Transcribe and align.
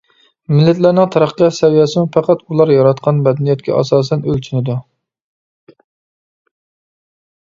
مىللەتلەرنىڭ 0.51 1.09
تەرەققىيات 1.15 1.55
سەۋىيەسىمۇ 1.57 2.09
پەقەت 2.15 2.41
ئۇلار 2.47 2.71
ياراتقان 2.75 3.19
مەدەنىيەتكە 3.27 3.75
ئاساسەن 3.79 4.25
ئۆلچىنىدۇ. 4.25 4.77